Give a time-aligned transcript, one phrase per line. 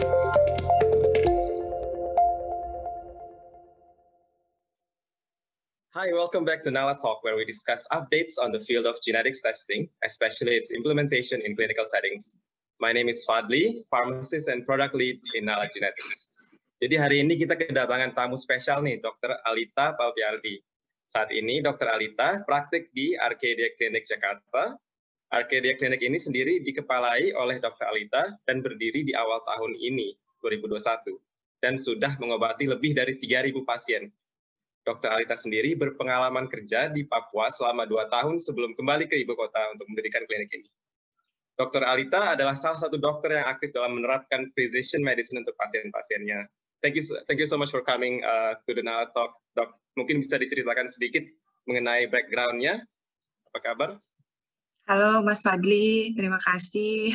[0.00, 0.08] Hi,
[6.16, 9.92] welcome back to Nala Talk, where we discuss updates on the field of genetics testing,
[10.00, 12.32] especially its implementation in clinical settings.
[12.80, 16.32] My name is Fadli, pharmacist and product lead in Nala Genetics.
[16.80, 19.36] Jadi hari ini kita kedatangan tamu spesial nih, Dr.
[19.44, 20.64] Alita Palpiardi.
[21.12, 21.92] Saat ini Dr.
[21.92, 24.80] Alita praktik di Arcadia Clinic Jakarta.
[25.30, 27.86] Arcadia Clinic ini sendiri dikepalai oleh Dr.
[27.86, 31.14] Alita dan berdiri di awal tahun ini, 2021,
[31.62, 34.10] dan sudah mengobati lebih dari 3.000 pasien
[34.80, 35.12] Dr.
[35.12, 39.84] Alita sendiri berpengalaman kerja di Papua selama dua tahun sebelum kembali ke ibu kota untuk
[39.92, 40.68] mendirikan klinik ini.
[41.60, 41.84] Dr.
[41.84, 46.48] Alita adalah salah satu dokter yang aktif dalam menerapkan precision medicine untuk pasien-pasiennya.
[46.80, 49.76] Thank you, thank you so much for coming uh, to the Nala Talk, Dok.
[50.00, 51.28] Mungkin bisa diceritakan sedikit
[51.68, 52.80] mengenai background-nya.
[53.52, 53.90] Apa kabar?
[54.90, 57.14] Halo Mas Fadli, terima kasih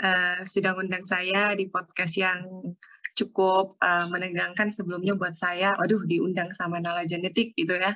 [0.00, 2.72] uh, sudah undang saya di podcast yang
[3.12, 5.76] cukup uh, menegangkan sebelumnya buat saya.
[5.76, 7.92] Waduh, diundang sama Nala Genetik gitu ya.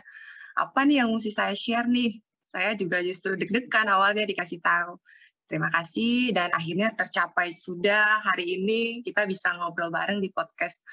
[0.61, 2.21] Apa nih yang mesti saya share nih?
[2.53, 5.01] Saya juga justru deg-degan awalnya dikasih tahu.
[5.49, 10.85] Terima kasih dan akhirnya tercapai sudah hari ini kita bisa ngobrol bareng di podcast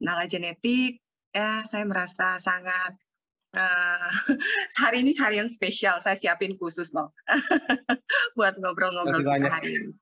[0.00, 1.04] Nala Genetik.
[1.36, 2.96] Ya, saya merasa sangat
[3.56, 4.10] uh,
[4.82, 5.98] hari ini hari yang spesial.
[6.02, 7.14] Saya siapin khusus loh
[8.36, 9.92] buat ngobrol-ngobrol hari ini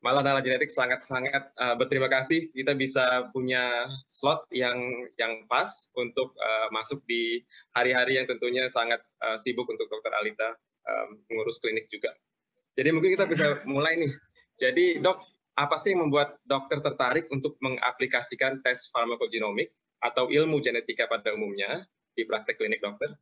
[0.00, 4.80] malah Nala Genetik sangat-sangat uh, berterima kasih kita bisa punya slot yang
[5.20, 7.44] yang pas untuk uh, masuk di
[7.76, 10.56] hari-hari yang tentunya sangat uh, sibuk untuk Dokter Alita
[10.88, 12.16] um, mengurus klinik juga.
[12.80, 14.12] Jadi mungkin kita bisa mulai nih.
[14.56, 15.20] Jadi dok,
[15.60, 19.68] apa sih yang membuat dokter tertarik untuk mengaplikasikan tes farmakogenomik
[20.00, 21.84] atau ilmu genetika pada umumnya
[22.20, 23.16] di praktek klinik dokter?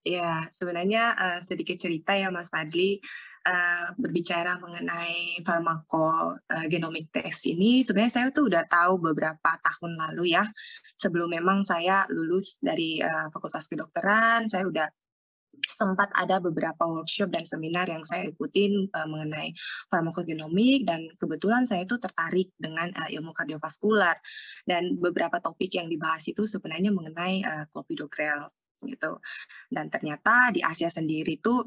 [0.00, 2.96] Ya, sebenarnya uh, sedikit cerita ya Mas Fadli
[3.44, 7.84] uh, berbicara mengenai farmakogenomic uh, test ini.
[7.84, 10.48] Sebenarnya saya tuh udah tahu beberapa tahun lalu ya,
[10.96, 14.88] sebelum memang saya lulus dari uh, Fakultas Kedokteran, saya udah
[15.70, 19.54] sempat ada beberapa workshop dan seminar yang saya ikutin uh, mengenai
[19.90, 24.18] farmakogenomik dan kebetulan saya itu tertarik dengan uh, ilmu kardiovaskular
[24.66, 28.50] dan beberapa topik yang dibahas itu sebenarnya mengenai uh, clopidogrel
[28.86, 29.20] gitu.
[29.68, 31.60] Dan ternyata di Asia sendiri itu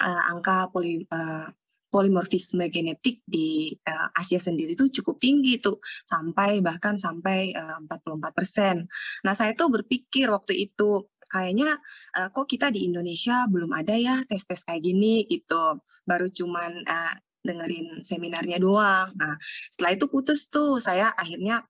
[0.00, 1.48] uh, angka poli, uh,
[1.94, 8.34] polimorfisme genetik di uh, Asia sendiri itu cukup tinggi tuh sampai bahkan sampai uh, 44
[8.34, 8.76] persen.
[9.22, 11.82] Nah saya tuh berpikir waktu itu kayaknya
[12.14, 15.82] uh, kok kita di Indonesia belum ada ya tes-tes kayak gini gitu.
[16.06, 19.10] Baru cuman uh, dengerin seminarnya doang.
[19.18, 19.34] Nah
[19.74, 20.78] setelah itu putus tuh.
[20.78, 21.66] Saya akhirnya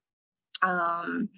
[0.61, 1.33] um,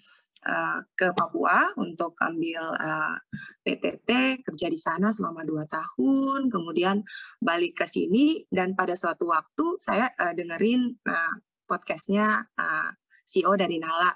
[0.46, 3.18] Eh, ke Papua untuk ambil uh,
[3.66, 6.54] PTT kerja di sana selama dua tahun.
[6.54, 7.02] Kemudian
[7.42, 8.46] balik ke sini.
[8.46, 11.34] Dan pada suatu waktu saya uh, dengerin uh,
[11.66, 12.90] podcastnya uh,
[13.26, 14.14] CEO dari Nala.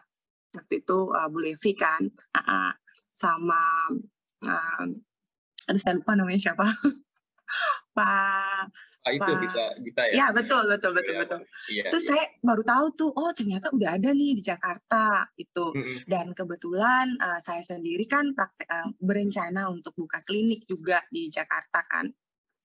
[0.55, 2.07] Waktu itu uh, Bu Levi kan.
[2.07, 2.71] Uh, uh,
[3.11, 3.63] sama
[4.47, 4.85] uh,
[5.69, 6.67] aduh saya lupa namanya siapa
[7.97, 10.13] Pak Ah, itu bisa bisa ya.
[10.13, 11.41] Iya betul betul betul ya, betul.
[11.73, 12.11] Iya, Terus iya.
[12.13, 15.67] saya baru tahu tuh oh ternyata udah ada nih di Jakarta itu.
[15.73, 15.97] Mm -hmm.
[16.05, 21.81] Dan kebetulan uh, saya sendiri kan praktek uh, berencana untuk buka klinik juga di Jakarta
[21.89, 22.13] kan.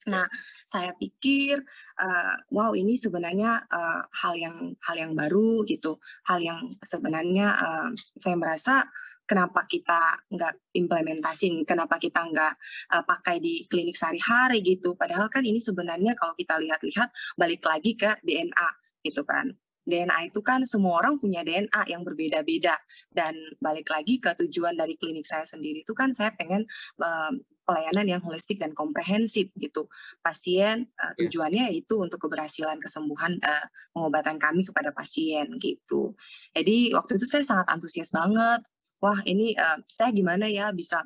[0.05, 0.27] Nah,
[0.69, 1.57] saya pikir
[1.97, 5.97] uh, wow ini sebenarnya uh, hal yang hal yang baru gitu,
[6.29, 7.89] hal yang sebenarnya uh,
[8.21, 8.85] saya merasa
[9.25, 12.53] kenapa kita nggak implementasin, kenapa kita nggak
[12.93, 14.93] uh, pakai di klinik sehari-hari gitu.
[14.93, 18.69] Padahal kan ini sebenarnya kalau kita lihat-lihat balik lagi ke DNA
[19.05, 19.53] gitu kan.
[19.85, 22.73] DNA itu kan semua orang punya DNA yang berbeda-beda
[23.13, 26.65] dan balik lagi ke tujuan dari klinik saya sendiri itu kan saya pengen
[26.97, 29.85] um, pelayanan yang holistik dan komprehensif gitu.
[30.25, 36.17] Pasien uh, tujuannya itu untuk keberhasilan kesembuhan uh, pengobatan kami kepada pasien gitu.
[36.57, 38.65] Jadi waktu itu saya sangat antusias banget
[39.05, 41.05] wah ini uh, saya gimana ya bisa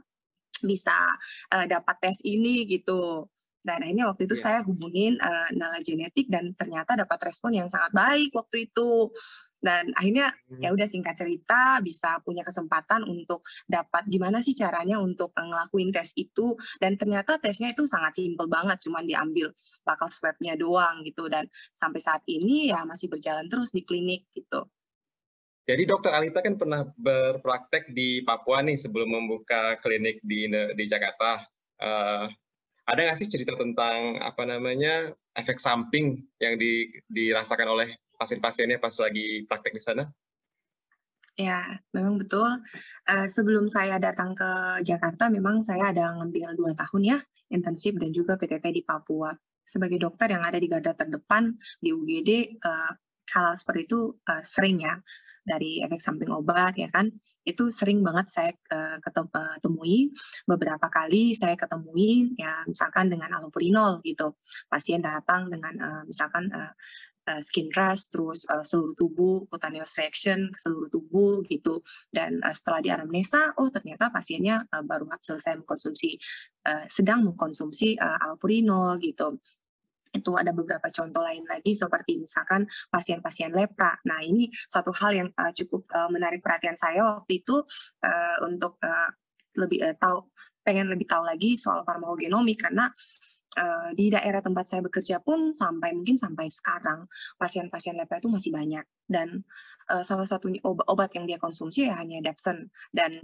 [0.63, 0.95] bisa
[1.51, 3.27] uh, dapat tes ini gitu.
[3.59, 4.43] Dan akhirnya waktu itu yeah.
[4.47, 9.11] saya hubungin uh, Nala Genetik dan ternyata dapat respon yang sangat baik waktu itu.
[9.59, 10.63] Dan akhirnya hmm.
[10.63, 16.15] ya udah singkat cerita bisa punya kesempatan untuk dapat gimana sih caranya untuk ngelakuin tes
[16.15, 19.51] itu dan ternyata tesnya itu sangat simpel banget cuman diambil
[19.83, 24.63] bakal swabnya doang gitu dan sampai saat ini ya masih berjalan terus di klinik gitu.
[25.69, 31.45] Jadi dokter Alita kan pernah berpraktek di Papua nih sebelum membuka klinik di di Jakarta.
[31.77, 32.25] Uh,
[32.89, 38.97] ada nggak sih cerita tentang apa namanya efek samping yang di, dirasakan oleh pasien-pasiennya pas
[38.97, 40.03] lagi praktek di sana?
[41.37, 42.49] Ya, memang betul.
[43.05, 47.17] Uh, sebelum saya datang ke Jakarta, memang saya ada ngambil dua tahun ya
[47.53, 49.37] intensif dan juga PTT di Papua.
[49.61, 52.91] Sebagai dokter yang ada di garda terdepan di UGD, uh,
[53.35, 54.97] hal seperti itu uh, sering ya
[55.49, 57.09] dari efek samping obat ya kan?
[57.41, 60.13] Itu sering banget saya uh, ketemui
[60.45, 64.37] beberapa kali saya ketemui ya misalkan dengan allopurinol gitu.
[64.69, 66.73] Pasien datang dengan uh, misalkan uh,
[67.41, 71.81] skin rash, terus uh, seluruh tubuh, cutaneous reaction seluruh tubuh gitu.
[72.09, 76.17] Dan uh, setelah di anamnesa, oh ternyata pasiennya uh, baru selesai mengkonsumsi,
[76.85, 79.41] sedang mengkonsumsi uh, allopurinol gitu
[80.19, 83.95] itu ada beberapa contoh lain lagi seperti misalkan pasien-pasien lepra.
[84.05, 87.63] Nah ini satu hal yang uh, cukup uh, menarik perhatian saya waktu itu
[88.03, 89.09] uh, untuk uh,
[89.55, 90.27] lebih uh, tahu
[90.63, 92.91] pengen lebih tahu lagi soal farmakogenomik karena
[93.57, 98.51] uh, di daerah tempat saya bekerja pun sampai mungkin sampai sekarang pasien-pasien lepra itu masih
[98.53, 99.41] banyak dan
[99.89, 103.17] uh, salah satunya obat, obat yang dia konsumsi ya hanya Dapson dan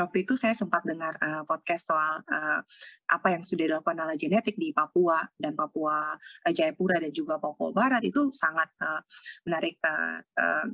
[0.00, 2.60] waktu itu saya sempat dengar uh, podcast soal uh,
[3.08, 7.70] apa yang sudah dilakukan ala genetik di Papua dan Papua uh, Jayapura dan juga Papua
[7.70, 9.00] Barat itu sangat uh,
[9.44, 10.66] menarik uh, uh,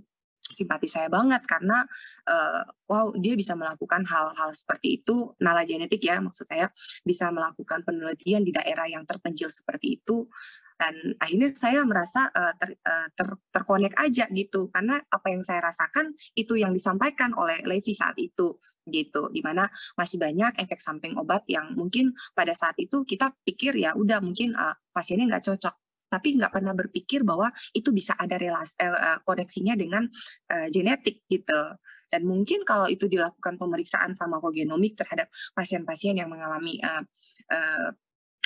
[0.47, 1.83] simpati saya banget karena
[2.31, 5.35] uh, wow dia bisa melakukan hal-hal seperti itu.
[5.43, 6.71] Nala genetik ya maksud saya
[7.03, 10.31] bisa melakukan penelitian di daerah yang terpencil seperti itu
[10.77, 14.69] dan akhirnya saya merasa uh, ter, uh, ter, terkonek aja gitu.
[14.69, 19.33] Karena apa yang saya rasakan itu yang disampaikan oleh Levi saat itu gitu.
[19.33, 23.97] Di mana masih banyak efek samping obat yang mungkin pada saat itu kita pikir ya
[23.97, 25.75] udah mungkin uh, pasiennya nggak cocok.
[26.07, 30.05] Tapi nggak pernah berpikir bahwa itu bisa ada relasi uh, koneksinya dengan
[30.53, 31.73] uh, genetik gitu.
[32.07, 35.27] Dan mungkin kalau itu dilakukan pemeriksaan farmakogenomik terhadap
[35.59, 37.03] pasien-pasien yang mengalami uh,
[37.51, 37.91] uh,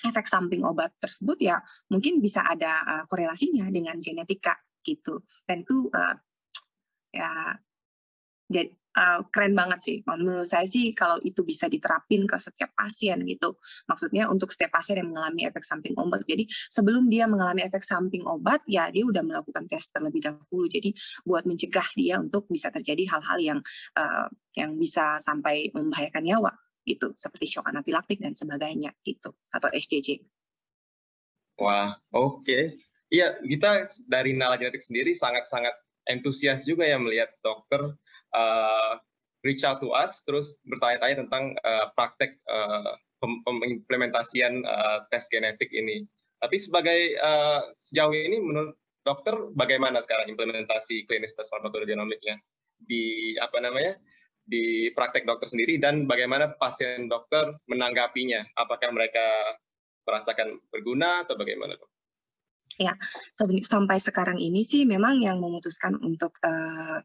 [0.06, 1.60] efek samping obat tersebut ya
[1.92, 5.24] mungkin bisa ada uh, korelasinya dengan genetika gitu.
[5.44, 6.16] Dan itu uh,
[7.10, 7.58] ya
[8.50, 9.96] jadi uh, keren banget sih.
[10.06, 13.60] Menurut saya sih kalau itu bisa diterapin ke setiap pasien gitu.
[13.86, 16.26] Maksudnya untuk setiap pasien yang mengalami efek samping obat.
[16.26, 20.66] Jadi sebelum dia mengalami efek samping obat ya dia udah melakukan tes terlebih dahulu.
[20.66, 23.60] Jadi buat mencegah dia untuk bisa terjadi hal-hal yang
[23.94, 24.26] uh,
[24.58, 26.52] yang bisa sampai membahayakan nyawa
[26.96, 30.18] gitu seperti shock anafilaktik dan sebagainya gitu atau SCC.
[31.60, 32.42] Wah, oke.
[32.42, 32.64] Okay.
[33.10, 35.74] Iya, kita dari Nala Genetik sendiri sangat-sangat
[36.06, 37.98] antusias juga ya melihat dokter
[38.34, 38.92] uh,
[39.42, 46.06] reach out to us terus bertanya-tanya tentang uh, praktek uh, pengimplementasian uh, tes genetik ini.
[46.40, 52.40] Tapi sebagai uh, sejauh ini menurut dokter bagaimana sekarang implementasi klinis tes farmakogenomiknya
[52.80, 53.96] di apa namanya
[54.50, 58.42] di praktek dokter sendiri dan bagaimana pasien dokter menanggapinya?
[58.58, 59.22] Apakah mereka
[60.02, 61.78] merasakan berguna atau bagaimana?
[62.78, 62.96] Ya,
[63.36, 66.98] sampai sekarang ini sih memang yang memutuskan untuk uh,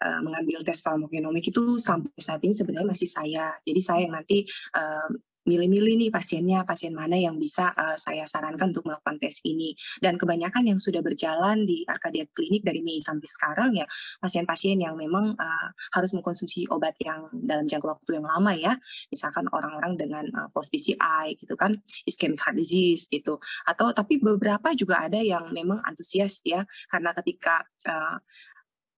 [0.00, 3.56] uh, mengambil tes farmakogenomik itu sampai saat ini sebenarnya masih saya.
[3.64, 4.46] Jadi saya yang nanti
[4.76, 5.08] uh,
[5.46, 9.72] milih-milih nih pasiennya, pasien mana yang bisa uh, saya sarankan untuk melakukan tes ini.
[10.02, 13.86] Dan kebanyakan yang sudah berjalan di Arkadia Klinik dari Mei sampai sekarang ya
[14.18, 18.74] pasien-pasien yang memang uh, harus mengkonsumsi obat yang dalam jangka waktu yang lama ya.
[19.08, 23.38] Misalkan orang-orang dengan uh, post PCI gitu kan, ischemic heart disease gitu.
[23.64, 28.18] Atau tapi beberapa juga ada yang memang antusias ya karena ketika uh,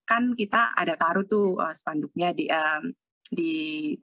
[0.09, 2.89] kan kita ada taruh tuh uh, spanduknya di um,
[3.29, 3.93] di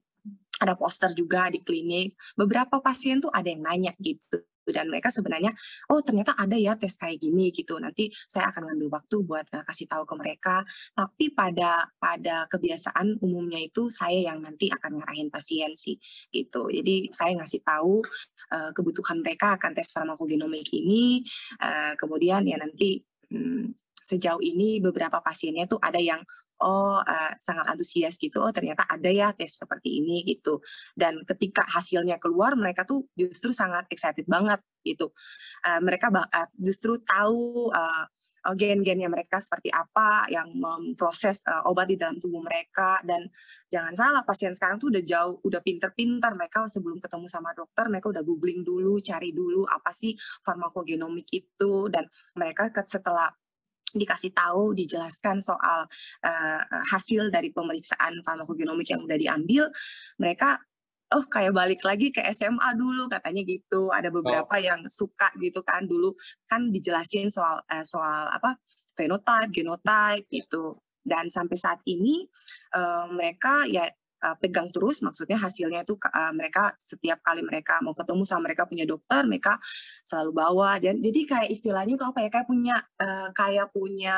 [0.60, 2.16] ada poster juga di klinik.
[2.36, 4.40] Beberapa pasien tuh ada yang nanya gitu.
[4.66, 5.54] Dan mereka sebenarnya
[5.94, 7.78] oh ternyata ada ya tes kayak gini gitu.
[7.78, 10.66] Nanti saya akan ngambil waktu buat uh, kasih tahu ke mereka.
[10.90, 15.94] Tapi pada pada kebiasaan umumnya itu saya yang nanti akan ngarahin pasien sih
[16.34, 16.66] gitu.
[16.66, 18.02] Jadi saya ngasih tahu
[18.50, 21.22] uh, kebutuhan mereka akan tes farmakogenomik ini
[21.62, 23.70] uh, kemudian ya nanti hmm,
[24.02, 26.22] sejauh ini beberapa pasiennya tuh ada yang
[26.62, 30.60] oh uh, sangat antusias gitu oh ternyata ada ya tes seperti ini gitu.
[30.96, 35.12] Dan ketika hasilnya keluar mereka tuh justru sangat excited banget gitu.
[35.64, 38.06] Uh, mereka uh, justru tahu uh,
[38.54, 43.02] gen-gennya mereka seperti apa yang memproses uh, obat di dalam tubuh mereka.
[43.02, 43.26] Dan
[43.66, 46.30] jangan salah pasien sekarang tuh udah jauh udah pinter-pinter.
[46.38, 50.14] Mereka sebelum ketemu sama dokter mereka udah googling dulu cari dulu apa sih
[50.46, 51.90] farmakogenomik itu.
[51.90, 52.06] Dan
[52.38, 53.32] mereka setelah
[53.94, 55.86] dikasih tahu, dijelaskan soal
[56.26, 59.70] uh, hasil dari pemeriksaan farmakogenomik yang udah diambil,
[60.18, 60.58] mereka
[61.14, 63.94] oh kayak balik lagi ke SMA dulu katanya gitu.
[63.94, 64.62] Ada beberapa oh.
[64.62, 66.18] yang suka gitu kan dulu
[66.50, 68.58] kan dijelasin soal uh, soal apa
[68.98, 70.80] fenotype, genotype gitu.
[71.06, 72.26] Dan sampai saat ini
[72.74, 73.86] uh, mereka ya
[74.26, 78.66] uh, pegang terus maksudnya hasilnya itu uh, mereka setiap kali mereka mau ketemu sama mereka
[78.66, 79.62] punya dokter mereka
[80.02, 84.16] selalu bawa dan jadi kayak istilahnya itu apa ya kayak punya uh, kayak punya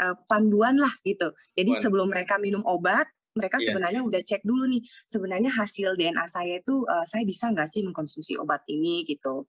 [0.00, 1.82] uh, panduan lah gitu jadi One.
[1.84, 3.66] sebelum mereka minum obat mereka yeah.
[3.68, 7.84] sebenarnya udah cek dulu nih sebenarnya hasil DNA saya itu uh, saya bisa nggak sih
[7.84, 9.44] mengkonsumsi obat ini gitu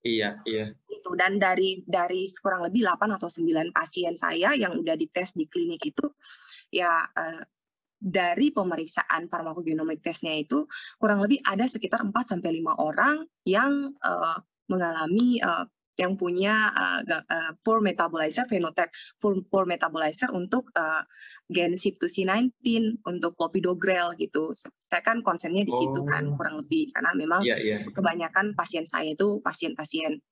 [0.00, 0.72] Iya, iya.
[0.88, 5.44] Itu dan dari dari kurang lebih 8 atau 9 pasien saya yang udah dites di
[5.44, 6.08] klinik itu
[6.72, 7.44] ya uh,
[8.00, 10.64] dari pemeriksaan farmakogenomik tesnya itu
[10.96, 14.40] kurang lebih ada sekitar 4 sampai 5 orang yang uh,
[14.72, 15.68] mengalami uh,
[16.00, 18.88] yang punya uh, uh, poor metabolizer phenotype
[19.20, 21.04] poor, poor metabolizer untuk uh,
[21.52, 22.56] gen CYP2C19
[23.04, 24.56] untuk clopidogrel gitu.
[24.88, 26.40] Saya kan konsennya di situ kan, oh.
[26.40, 27.84] kan kurang lebih karena memang yeah, yeah.
[27.92, 30.24] kebanyakan pasien saya itu pasien-pasien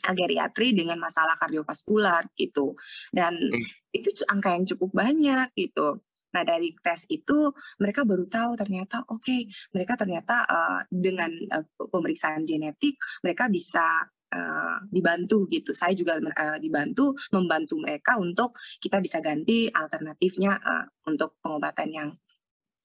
[0.00, 2.72] geriatri dengan masalah kardiovaskular gitu.
[3.12, 3.92] Dan hmm.
[3.92, 6.00] itu angka yang cukup banyak gitu.
[6.30, 11.66] Nah dari tes itu mereka baru tahu ternyata oke okay, mereka ternyata uh, dengan uh,
[11.76, 15.74] pemeriksaan genetik mereka bisa uh, dibantu gitu.
[15.74, 22.10] Saya juga uh, dibantu membantu mereka untuk kita bisa ganti alternatifnya uh, untuk pengobatan yang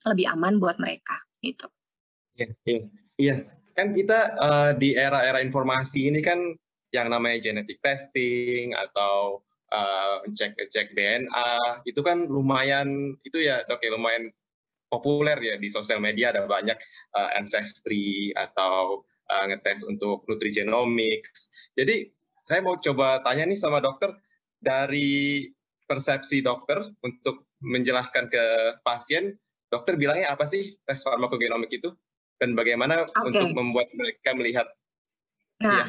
[0.05, 1.69] lebih aman buat mereka gitu.
[2.37, 2.81] Iya, iya,
[3.17, 3.35] iya.
[3.75, 6.39] Kan kita uh, di era-era informasi ini kan
[6.93, 9.43] yang namanya genetic testing atau
[9.75, 14.31] uh, cek cek DNA itu kan lumayan itu ya dok ya lumayan
[14.87, 16.79] populer ya di sosial media ada banyak
[17.19, 21.51] uh, ancestry atau uh, ngetes untuk nutrigenomics.
[21.75, 22.07] Jadi
[22.45, 24.15] saya mau coba tanya nih sama dokter
[24.63, 25.49] dari
[25.83, 28.43] persepsi dokter untuk menjelaskan ke
[28.85, 29.35] pasien,
[29.67, 31.91] dokter bilangnya apa sih tes farmakogenomik itu
[32.39, 33.27] dan bagaimana okay.
[33.33, 34.67] untuk membuat mereka melihat
[35.63, 35.85] Nah, ya.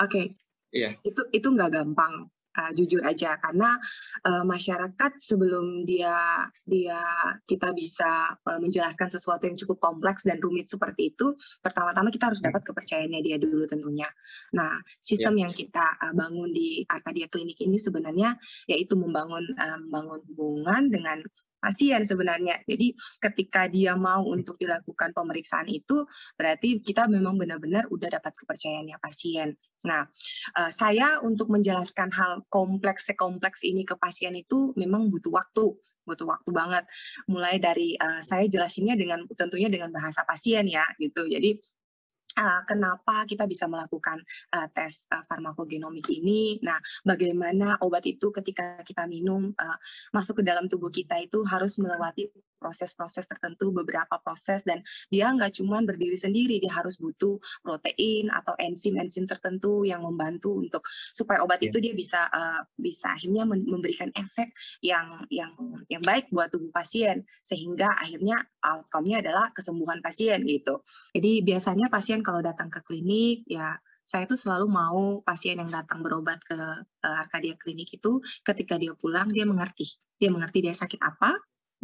[0.00, 0.08] Oke.
[0.08, 0.26] Okay.
[0.74, 0.90] Iya.
[1.04, 2.28] Itu itu nggak gampang.
[2.54, 3.74] Uh, jujur aja karena
[4.22, 6.14] uh, masyarakat sebelum dia
[6.62, 7.02] dia
[7.50, 12.38] kita bisa uh, menjelaskan sesuatu yang cukup kompleks dan rumit seperti itu pertama-tama kita harus
[12.38, 12.54] hmm.
[12.54, 14.06] dapat kepercayaannya dia dulu tentunya.
[14.54, 15.42] Nah sistem yeah.
[15.46, 18.38] yang kita uh, bangun di Arkadia Klinik ini sebenarnya
[18.70, 21.18] yaitu membangun uh, membangun hubungan dengan
[21.64, 22.60] pasien sebenarnya.
[22.68, 22.92] Jadi
[23.24, 26.04] ketika dia mau untuk dilakukan pemeriksaan itu
[26.36, 29.56] berarti kita memang benar-benar udah dapat kepercayaannya pasien.
[29.88, 30.04] Nah,
[30.60, 36.28] uh, saya untuk menjelaskan hal kompleks sekompleks ini ke pasien itu memang butuh waktu, butuh
[36.28, 36.84] waktu banget.
[37.28, 41.24] Mulai dari uh, saya jelasinnya dengan tentunya dengan bahasa pasien ya gitu.
[41.28, 41.60] Jadi
[42.38, 44.20] uh, kenapa kita bisa melakukan
[44.54, 46.58] uh, tes uh, farmakogenomik ini.
[46.62, 49.54] Nah, bagaimana obat itu ketika kita minum
[50.10, 52.28] masuk ke dalam tubuh kita itu harus melewati
[52.64, 54.80] proses-proses tertentu, beberapa proses dan
[55.12, 60.88] dia nggak cuma berdiri sendiri, dia harus butuh protein atau enzim-enzim tertentu yang membantu untuk
[61.12, 61.68] supaya obat yeah.
[61.68, 65.52] itu dia bisa uh, bisa akhirnya memberikan efek yang yang
[65.92, 70.80] yang baik buat tubuh pasien sehingga akhirnya outcome-nya adalah kesembuhan pasien gitu.
[71.12, 76.04] Jadi biasanya pasien kalau datang ke klinik ya saya itu selalu mau pasien yang datang
[76.04, 76.54] berobat ke
[76.84, 79.96] uh, Arkadia Klinik itu ketika dia pulang dia mengerti.
[80.20, 81.32] Dia mengerti dia sakit apa,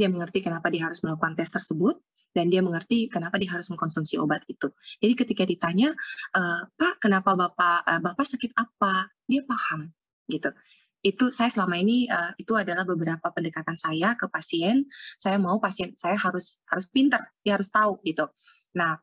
[0.00, 2.00] dia mengerti kenapa dia harus melakukan tes tersebut,
[2.32, 4.70] dan dia mengerti kenapa dia harus mengkonsumsi obat itu.
[5.02, 5.92] Jadi ketika ditanya,
[6.32, 6.40] e,
[6.78, 9.10] Pak, kenapa Bapak uh, Bapak sakit apa?
[9.26, 9.90] Dia paham,
[10.30, 10.54] gitu.
[11.00, 14.84] Itu saya selama ini uh, itu adalah beberapa pendekatan saya ke pasien.
[15.16, 18.28] Saya mau pasien saya harus harus pintar, dia harus tahu, gitu.
[18.76, 19.00] Nah,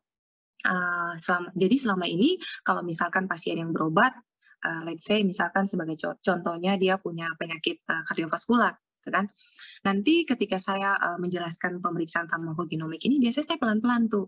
[0.65, 4.13] uh, selama, jadi selama ini kalau misalkan pasien yang berobat,
[4.61, 8.77] uh, let's say misalkan sebagai contohnya dia punya penyakit uh, kardiovaskular,
[9.07, 9.25] gitu kan.
[9.87, 14.27] Nanti ketika saya uh, menjelaskan pemeriksaan farmakogenomik ini, biasanya saya pelan-pelan tuh.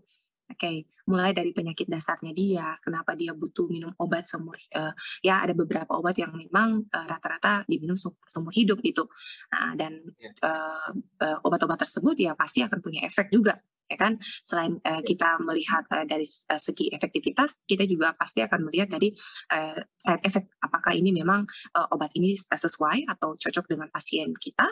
[0.50, 4.90] Oke, okay, mulai dari penyakit dasarnya dia, kenapa dia butuh minum obat seumur, uh,
[5.22, 7.94] ya ada beberapa obat yang memang uh, rata-rata diminum
[8.26, 9.06] seumur hidup gitu.
[9.54, 10.02] Nah, dan
[10.42, 10.90] uh,
[11.22, 14.22] uh, obat-obat tersebut ya pasti akan punya efek juga ya kan?
[14.46, 19.10] Selain uh, kita melihat uh, dari uh, segi efektivitas kita juga pasti akan melihat dari
[19.50, 21.44] uh, side effect apakah ini memang
[21.74, 24.70] uh, obat ini sesuai atau cocok dengan pasien kita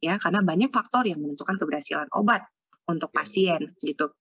[0.00, 0.16] ya.
[0.16, 2.48] Karena banyak faktor yang menentukan keberhasilan obat
[2.88, 3.16] untuk iya.
[3.20, 4.12] pasien gitu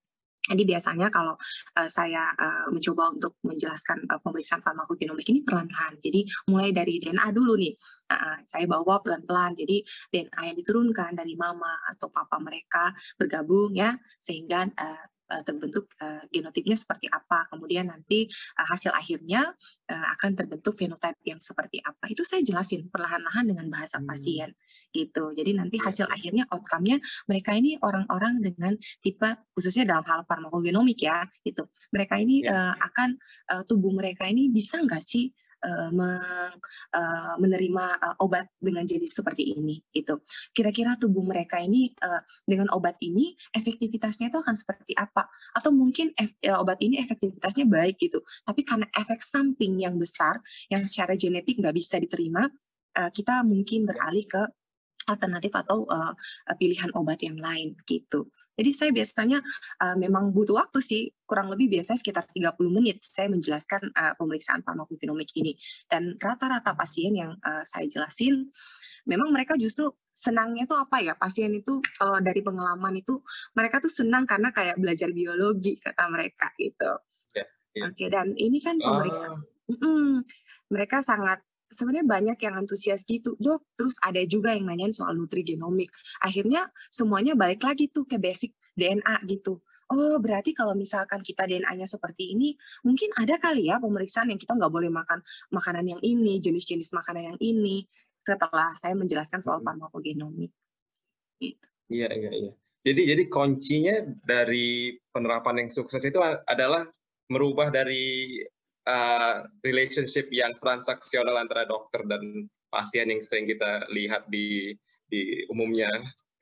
[0.43, 1.39] jadi biasanya kalau
[1.79, 5.95] uh, saya uh, mencoba untuk menjelaskan uh, pemeriksaan farmakogenomik ini perlahan-lahan.
[6.03, 7.71] Jadi mulai dari DNA dulu nih,
[8.11, 9.55] uh, saya bawa pelan-pelan.
[9.55, 15.03] Jadi DNA yang diturunkan dari mama atau papa mereka bergabung ya, sehingga uh,
[15.47, 17.47] terbentuk uh, genotipnya seperti apa.
[17.49, 18.27] Kemudian nanti
[18.59, 19.55] uh, hasil akhirnya
[19.89, 22.09] akan terbentuk fenotipe yang seperti apa.
[22.09, 24.07] Itu saya jelasin perlahan-lahan dengan bahasa hmm.
[24.09, 24.49] pasien
[24.93, 25.33] gitu.
[25.33, 31.25] Jadi nanti hasil akhirnya outcome-nya mereka ini orang-orang dengan tipe khususnya dalam hal farmakogenomik ya
[31.45, 31.67] gitu.
[31.93, 33.17] Mereka ini uh, akan
[33.53, 35.29] uh, tubuh mereka ini bisa nggak sih
[35.63, 40.19] uh, uh, menerima uh, obat dengan jenis seperti ini itu
[40.51, 41.95] kira-kira tubuh mereka ini
[42.45, 45.27] dengan obat ini efektivitasnya itu akan seperti apa?
[45.55, 46.11] Atau mungkin
[46.59, 48.21] obat ini efektivitasnya baik gitu.
[48.43, 50.39] Tapi karena efek samping yang besar
[50.69, 52.47] yang secara genetik nggak bisa diterima
[52.93, 54.43] kita mungkin beralih ke
[55.07, 56.13] alternatif atau uh,
[56.55, 58.31] pilihan obat yang lain gitu.
[58.53, 59.41] Jadi saya biasanya
[59.81, 64.61] uh, memang butuh waktu sih, kurang lebih biasanya sekitar 30 menit saya menjelaskan uh, pemeriksaan
[64.61, 65.57] farmakogenomik ini.
[65.89, 68.53] Dan rata-rata pasien yang uh, saya jelasin,
[69.09, 73.25] memang mereka justru senangnya itu apa ya, pasien itu kalau dari pengalaman itu,
[73.57, 76.91] mereka tuh senang karena kayak belajar biologi kata mereka gitu.
[77.33, 77.89] Yeah, yeah.
[77.89, 79.73] Oke, dan ini kan pemeriksaan, uh.
[79.73, 80.29] mm,
[80.69, 81.41] mereka sangat
[81.73, 83.65] sebenarnya banyak yang antusias gitu, dok.
[83.75, 85.89] Terus ada juga yang nanyain soal nutrigenomik.
[86.21, 89.59] Akhirnya semuanya balik lagi tuh ke basic DNA gitu.
[89.91, 92.55] Oh, berarti kalau misalkan kita DNA-nya seperti ini,
[92.87, 95.19] mungkin ada kali ya pemeriksaan yang kita nggak boleh makan
[95.51, 97.83] makanan yang ini, jenis-jenis makanan yang ini.
[98.23, 100.49] Setelah saya menjelaskan soal farmakogenomik.
[101.37, 101.65] Gitu.
[101.91, 102.51] Iya, iya, iya.
[102.83, 106.87] Jadi, jadi kuncinya dari penerapan yang sukses itu adalah
[107.31, 108.39] merubah dari
[108.87, 114.73] uh, relationship yang transaksional antara dokter dan pasien yang sering kita lihat di
[115.07, 115.89] di umumnya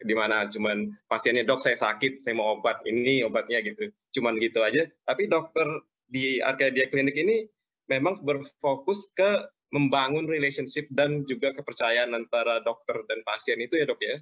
[0.02, 3.92] di mana cuman pasiennya dok saya sakit saya mau obat ini obatnya gitu.
[4.18, 4.88] Cuman gitu aja.
[5.06, 5.68] Tapi dokter
[6.10, 7.46] di Arcadia Klinik ini
[7.88, 14.02] memang berfokus ke membangun relationship dan juga kepercayaan antara dokter dan pasien itu ya dok
[14.04, 14.18] ya,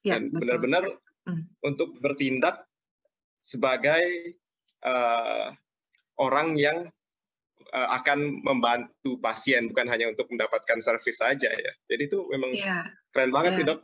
[0.00, 0.84] ya dan benar-benar
[1.28, 1.44] hmm.
[1.60, 2.64] untuk bertindak
[3.44, 4.32] sebagai
[4.80, 5.52] uh,
[6.16, 6.88] orang yang
[7.70, 11.72] akan membantu pasien bukan hanya untuk mendapatkan service saja ya.
[11.86, 12.84] Jadi itu memang yeah.
[13.14, 13.58] keren banget yeah.
[13.58, 13.80] sih dok.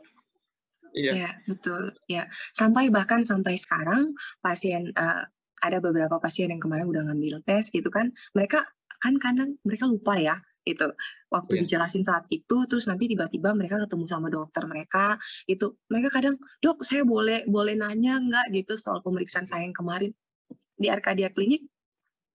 [0.89, 1.13] Iya.
[1.13, 1.93] yeah, betul.
[2.09, 2.25] Ya,
[2.57, 5.23] sampai bahkan sampai sekarang pasien uh,
[5.61, 8.65] ada beberapa pasien yang kemarin udah ngambil tes gitu kan, mereka
[8.99, 10.35] kan kadang mereka lupa ya
[10.67, 10.85] itu
[11.31, 11.61] waktu yeah.
[11.65, 15.17] dijelasin saat itu terus nanti tiba-tiba mereka ketemu sama dokter mereka
[15.47, 20.11] itu mereka kadang dok saya boleh boleh nanya nggak gitu soal pemeriksaan saya yang kemarin
[20.75, 21.63] di Arkadia Klinik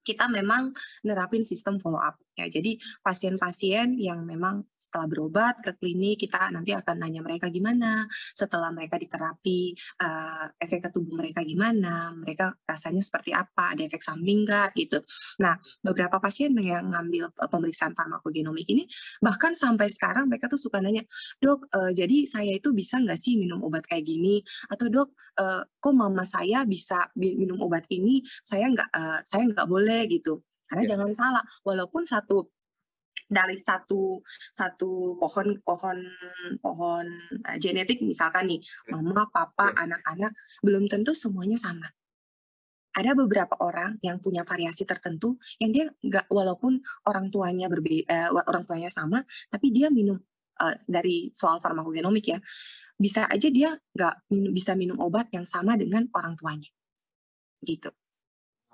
[0.05, 0.71] kita memang
[1.01, 2.45] nerapin sistem follow up ya.
[2.51, 8.69] Jadi pasien-pasien yang memang setelah berobat ke klinik kita nanti akan nanya mereka gimana, setelah
[8.69, 14.45] mereka diterapi uh, efek ke tubuh mereka gimana, mereka rasanya seperti apa, ada efek samping
[14.45, 15.01] nggak gitu.
[15.41, 18.85] Nah, beberapa pasien yang ngambil uh, pemeriksaan farmakogenomik ini
[19.25, 21.01] bahkan sampai sekarang mereka tuh suka nanya,
[21.41, 25.09] "Dok, uh, jadi saya itu bisa nggak sih minum obat kayak gini?" Atau, "Dok,
[25.41, 30.45] uh, kok mama saya bisa minum obat ini, saya nggak uh, saya nggak boleh gitu."
[30.65, 30.91] Karena yeah.
[30.95, 32.49] jangan salah, walaupun satu
[33.25, 34.21] dari satu
[34.53, 35.97] satu pohon pohon
[36.61, 37.05] pohon
[37.41, 38.93] uh, genetik misalkan nih ya.
[38.93, 39.89] mama papa ya.
[39.89, 41.89] anak-anak belum tentu semuanya sama
[42.95, 48.45] ada beberapa orang yang punya variasi tertentu yang dia nggak walaupun orang tuanya berbeda uh,
[48.45, 50.21] orang tuanya sama tapi dia minum
[50.61, 52.39] uh, dari soal farmakogenomik ya
[52.95, 56.69] bisa aja dia nggak bisa minum obat yang sama dengan orang tuanya
[57.65, 57.89] gitu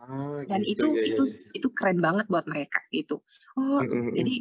[0.01, 1.61] Oh, Dan gitu, itu ya, itu ya.
[1.61, 3.21] itu keren banget buat mereka gitu.
[3.53, 4.17] Oh, mm-hmm.
[4.17, 4.35] jadi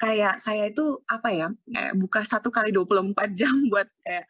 [0.00, 1.46] kayak saya itu apa ya
[1.92, 4.24] buka satu kali 24 jam buat kayak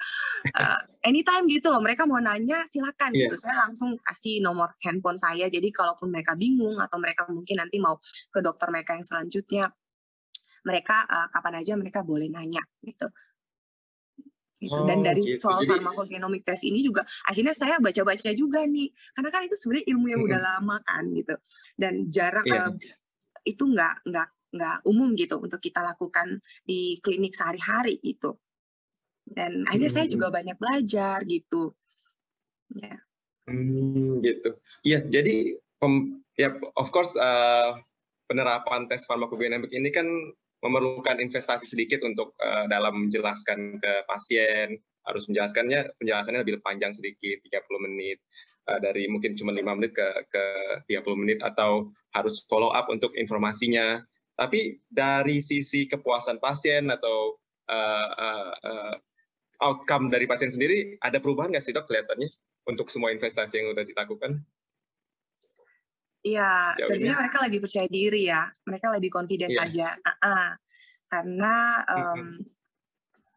[0.58, 3.30] uh, anytime gitu loh mereka mau nanya silakan yeah.
[3.30, 7.78] gitu saya langsung kasih nomor handphone saya jadi kalaupun mereka bingung atau mereka mungkin nanti
[7.78, 8.02] mau
[8.34, 9.70] ke dokter mereka yang selanjutnya
[10.66, 13.06] mereka uh, kapan aja mereka boleh nanya gitu
[14.60, 14.76] gitu.
[14.76, 15.48] Oh, Dan dari gitu.
[15.48, 19.86] soal Jadi, farmakogenomik test ini juga akhirnya saya baca-baca juga nih, karena kan itu sebenarnya
[19.96, 21.34] ilmu yang udah lama kan gitu,
[21.80, 22.68] dan jarang yeah.
[22.68, 22.76] uh,
[23.48, 28.36] itu nggak nggak nggak umum gitu untuk kita lakukan di klinik sehari-hari itu.
[29.24, 29.96] Dan akhirnya hmm.
[29.96, 31.72] saya juga banyak belajar gitu.
[32.74, 32.98] Ya.
[33.46, 34.58] Hmm, gitu.
[34.82, 37.78] Iya, jadi pem, ya of course uh,
[38.26, 40.06] penerapan tes farmakogenomik ini kan
[40.60, 44.76] memerlukan investasi sedikit untuk uh, dalam menjelaskan ke pasien
[45.08, 48.20] harus menjelaskannya penjelasannya lebih panjang sedikit 30 menit
[48.68, 50.44] uh, dari mungkin cuma lima menit ke ke
[50.92, 54.04] 30 menit atau harus follow up untuk informasinya
[54.36, 58.94] tapi dari sisi kepuasan pasien atau uh, uh, uh,
[59.60, 62.28] outcome dari pasien sendiri ada perubahan nggak sih dok kelihatannya
[62.68, 64.44] untuk semua investasi yang sudah dilakukan?
[66.20, 69.64] Iya, tentunya mereka lebih percaya diri ya, mereka lebih confident yeah.
[69.64, 69.88] aja.
[70.04, 70.48] Uh -uh.
[71.10, 71.54] Karena
[71.88, 72.38] um,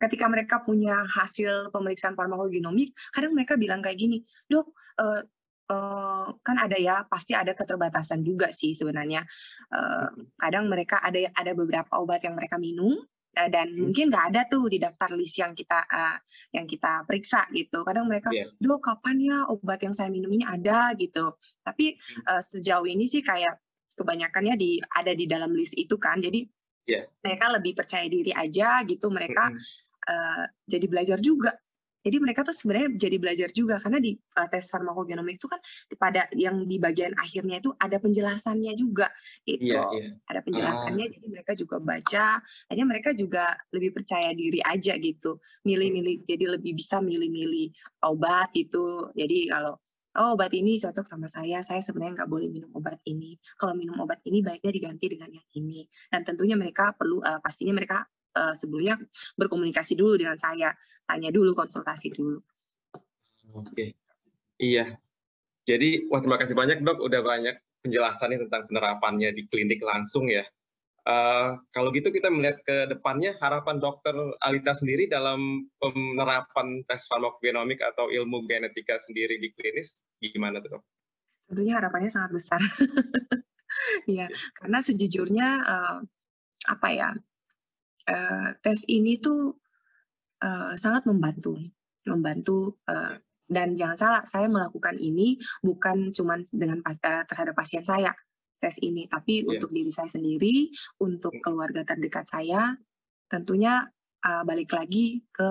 [0.03, 4.19] ketika mereka punya hasil pemeriksaan farmakogenomik, kadang mereka bilang kayak gini,
[4.51, 5.23] dok, uh,
[5.71, 9.23] uh, kan ada ya, pasti ada keterbatasan juga sih sebenarnya.
[9.71, 12.99] Uh, kadang mereka ada ada beberapa obat yang mereka minum,
[13.33, 13.89] dan hmm.
[13.89, 16.17] mungkin nggak ada tuh di daftar list yang kita uh,
[16.53, 17.81] yang kita periksa gitu.
[17.81, 18.45] Kadang mereka, yeah.
[18.61, 21.33] dok kapan ya obat yang saya minum ini ada gitu.
[21.65, 21.97] Tapi
[22.29, 23.57] uh, sejauh ini sih kayak
[23.97, 26.21] kebanyakannya di ada di dalam list itu kan.
[26.21, 26.45] Jadi
[26.85, 27.09] yeah.
[27.25, 29.09] mereka lebih percaya diri aja gitu.
[29.09, 30.13] Mereka mm -hmm.
[30.13, 31.57] uh, jadi belajar juga
[32.03, 35.59] Jadi mereka tuh sebenarnya jadi belajar juga karena di uh, tes farmakogenomik itu kan
[35.95, 39.07] pada yang di bagian akhirnya itu ada penjelasannya juga
[39.47, 40.11] itu iya, iya.
[40.27, 41.11] ada penjelasannya ah.
[41.11, 46.75] jadi mereka juga baca hanya mereka juga lebih percaya diri aja gitu milih-milih jadi lebih
[46.75, 47.71] bisa milih-milih
[48.03, 49.79] obat itu jadi kalau
[50.13, 53.33] oh obat ini cocok sama saya, saya sebenarnya nggak boleh minum obat ini.
[53.57, 55.89] Kalau minum obat ini baiknya diganti dengan yang ini.
[56.09, 58.99] Dan tentunya mereka perlu, uh, pastinya mereka uh, sebelumnya
[59.37, 60.73] berkomunikasi dulu dengan saya,
[61.05, 62.41] tanya dulu, konsultasi dulu.
[63.53, 63.93] Oke,
[64.57, 64.97] iya.
[65.63, 70.43] Jadi, wah terima kasih banyak dok, udah banyak penjelasannya tentang penerapannya di klinik langsung ya.
[71.03, 77.83] Uh, kalau gitu kita melihat ke depannya harapan dokter Alita sendiri dalam penerapan tes farmakogenomik
[77.83, 80.83] atau ilmu genetika sendiri di klinis gimana tuh dok?
[81.51, 82.61] Tentunya harapannya sangat besar.
[84.05, 85.97] Iya, karena sejujurnya uh,
[86.69, 87.09] apa ya
[88.07, 89.59] uh, tes ini tuh
[90.43, 91.59] uh, sangat membantu,
[92.07, 98.15] membantu uh, dan jangan salah, saya melakukan ini bukan cuma dengan uh, terhadap pasien saya
[98.63, 99.51] tes ini, tapi yeah.
[99.51, 100.71] untuk diri saya sendiri,
[101.03, 101.43] untuk hmm.
[101.43, 102.79] keluarga terdekat saya,
[103.27, 103.83] tentunya
[104.23, 105.49] uh, balik lagi ke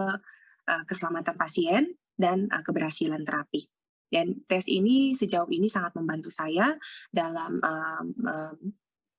[0.65, 3.69] uh, keselamatan pasien dan uh, keberhasilan terapi.
[4.09, 6.77] Dan tes ini sejauh ini sangat membantu saya
[7.12, 8.55] dalam uh, uh,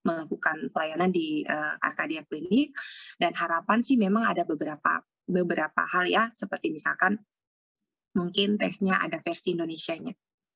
[0.04, 2.76] melakukan pelayanan di uh, Arcadia Clinic.
[3.18, 6.30] Dan harapan sih memang ada beberapa beberapa hal ya.
[6.36, 7.20] Seperti misalkan
[8.14, 10.14] mungkin tesnya ada versi Indonesia-nya.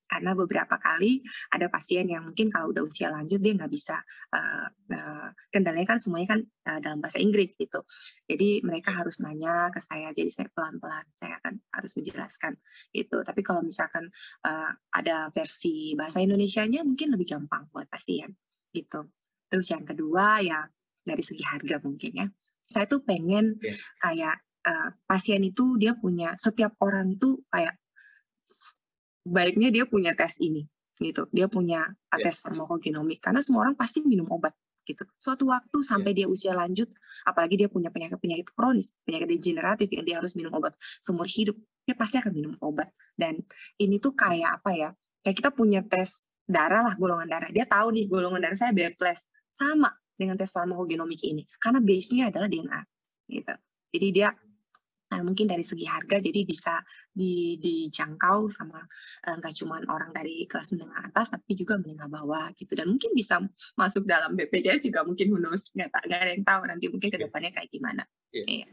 [0.08, 1.20] Karena beberapa kali
[1.52, 4.00] ada pasien yang mungkin kalau udah usia lanjut dia nggak bisa
[4.32, 7.84] uh, uh, kendalanya kan semuanya kan uh, dalam bahasa Inggris gitu.
[8.24, 10.08] Jadi mereka harus nanya ke saya.
[10.16, 12.56] Jadi saya pelan-pelan saya akan harus menjelaskan
[12.96, 13.20] itu.
[13.20, 14.08] Tapi kalau misalkan
[14.48, 18.32] uh, ada versi bahasa Indonesia-nya mungkin lebih gampang buat pasien
[18.72, 19.12] gitu
[19.48, 20.68] Terus yang kedua ya
[21.02, 22.26] dari segi harga mungkin ya.
[22.68, 23.76] Saya tuh pengen yeah.
[24.04, 24.36] kayak
[24.68, 27.80] uh, pasien itu dia punya setiap orang itu kayak
[29.24, 30.68] baiknya dia punya tes ini
[31.00, 31.26] gitu.
[31.32, 32.20] Dia punya yeah.
[32.20, 34.52] tes farmakogenomik karena semua orang pasti minum obat
[34.84, 35.04] gitu.
[35.16, 36.24] Suatu waktu sampai yeah.
[36.24, 36.88] dia usia lanjut,
[37.24, 41.56] apalagi dia punya penyakit-penyakit kronis, penyakit degeneratif yang dia harus minum obat seumur hidup,
[41.88, 42.92] dia pasti akan minum obat.
[43.16, 43.40] Dan
[43.80, 44.88] ini tuh kayak apa ya?
[45.24, 47.50] Kayak kita punya tes darah lah golongan darah.
[47.52, 48.88] Dia tahu nih golongan darah saya B+.
[49.58, 52.80] Sama dengan tes farmakogenomik ini, karena base-nya adalah DNA.
[53.26, 53.54] Gitu.
[53.90, 54.30] Jadi dia
[55.08, 58.84] Nah, mungkin dari segi harga jadi bisa di, dijangkau sama
[59.24, 63.16] eh, nggak cuma orang dari kelas menengah atas tapi juga menengah bawah gitu dan mungkin
[63.16, 63.40] bisa
[63.80, 67.72] masuk dalam BPJS juga mungkin knows nggak ada yang tahu nanti mungkin ke depannya kayak
[67.72, 68.04] gimana
[68.36, 68.44] yeah.
[68.44, 68.68] Iya.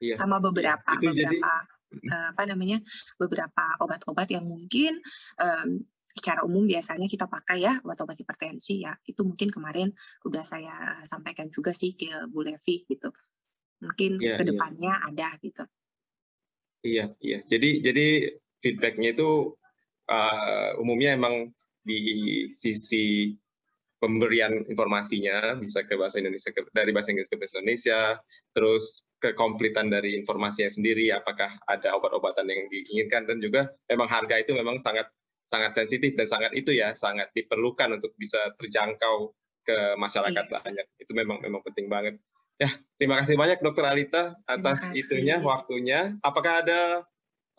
[0.00, 0.16] Yeah.
[0.16, 1.04] sama beberapa yeah.
[1.04, 1.52] beberapa
[1.92, 2.08] jadi...
[2.16, 2.78] uh, apa namanya
[3.20, 5.04] beberapa obat-obat yang mungkin
[5.36, 5.84] um,
[6.16, 8.96] secara umum biasanya kita pakai ya obat-obat hipertensi ya.
[9.04, 9.92] Itu mungkin kemarin
[10.24, 13.12] udah saya sampaikan juga sih ke Bu Levi gitu.
[13.84, 15.08] Mungkin yeah, ke depannya yeah.
[15.12, 15.64] ada gitu.
[16.80, 17.38] Iya iya.
[17.44, 18.06] Jadi jadi
[18.64, 19.52] feedbacknya itu
[20.08, 21.52] uh, umumnya emang
[21.86, 23.36] di sisi
[23.96, 28.00] pemberian informasinya bisa ke bahasa Indonesia ke, dari bahasa Inggris ke bahasa Indonesia
[28.52, 34.52] terus kekomplitan dari informasinya sendiri apakah ada obat-obatan yang diinginkan dan juga memang harga itu
[34.52, 35.08] memang sangat
[35.46, 39.34] sangat sensitif dan sangat itu ya sangat diperlukan untuk bisa terjangkau
[39.66, 40.52] ke masyarakat iya.
[40.62, 40.86] banyak.
[40.98, 42.18] Itu memang memang penting banget.
[42.56, 46.16] Ya terima kasih banyak dokter Alita atas itunya waktunya.
[46.22, 46.80] Apakah ada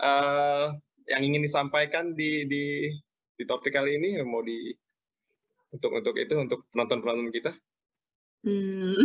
[0.02, 0.74] uh,
[1.08, 2.92] yang ingin disampaikan di di
[3.38, 4.20] di topik kali ini?
[4.24, 4.74] Mau di
[5.72, 7.52] untuk untuk itu untuk penonton penonton kita?
[8.44, 8.96] Hmm,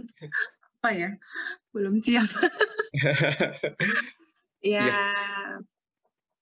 [0.80, 1.10] apa ya?
[1.72, 2.28] Belum siap.
[4.64, 5.04] Ya, ya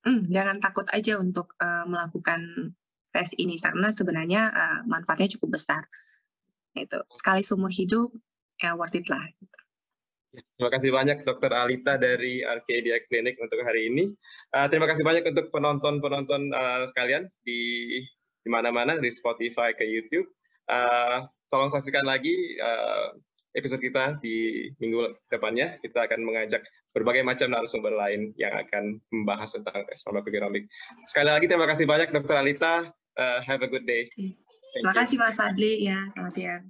[0.02, 2.74] Hmm, jangan takut aja untuk uh, melakukan
[3.14, 5.86] tes ini karena sebenarnya uh, manfaatnya cukup besar.
[6.74, 8.10] Itu sekali seumur hidup
[8.58, 9.22] ya worth it lah.
[10.32, 14.10] Ya, terima kasih banyak Dokter Alita dari Arcadia Clinic untuk hari ini.
[14.50, 18.00] Uh, terima kasih banyak untuk penonton-penonton uh, sekalian di
[18.42, 20.26] di mana-mana di Spotify ke YouTube.
[20.66, 23.12] Uh, tolong saksikan lagi uh,
[23.52, 25.76] episode kita di minggu depannya.
[25.84, 30.68] Kita akan mengajak berbagai macam narasumber lain yang akan membahas tentang tes farmakogenomik.
[31.08, 32.36] Sekali lagi terima kasih banyak Dr.
[32.36, 32.92] Alita.
[33.16, 34.08] Uh, have a good day.
[34.16, 34.36] Thank
[34.72, 34.98] terima you.
[35.04, 36.00] kasih Mas Adli ya.
[36.16, 36.62] Selamat siang.